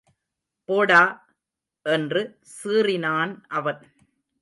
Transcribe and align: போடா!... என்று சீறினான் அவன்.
போடா!... 0.69 1.01
என்று 1.85 2.21
சீறினான் 2.53 3.33
அவன். 3.47 3.81